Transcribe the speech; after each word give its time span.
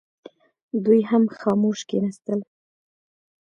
دوی 0.83 1.01
هم 1.09 1.23
خاموش 1.39 1.79
کښېنستل. 1.89 2.39